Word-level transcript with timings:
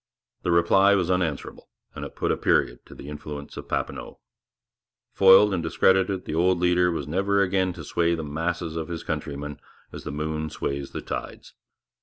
The 0.41 0.49
reply 0.49 0.95
was 0.95 1.11
unanswerable, 1.11 1.69
and 1.93 2.03
it 2.03 2.15
put 2.15 2.31
a 2.31 2.35
period 2.35 2.83
to 2.87 2.95
the 2.95 3.07
influence 3.07 3.55
of 3.55 3.67
Papineau. 3.67 4.17
Foiled 5.13 5.53
and 5.53 5.61
discredited, 5.61 6.25
the 6.25 6.33
old 6.33 6.57
leader 6.59 6.89
was 6.89 7.07
never 7.07 7.43
again 7.43 7.71
to 7.73 7.83
sway 7.83 8.15
the 8.15 8.23
masses 8.23 8.75
of 8.75 8.87
his 8.87 9.03
countrymen 9.03 9.59
as 9.91 10.03
the 10.03 10.09
moon 10.09 10.49
sways 10.49 10.89
the 10.89 11.01
tides. 11.03 11.53